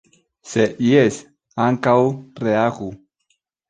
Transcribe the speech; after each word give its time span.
Se 0.51 0.65
jes, 0.85 1.21
ankaŭ 1.69 1.97
reagu. 2.49 2.95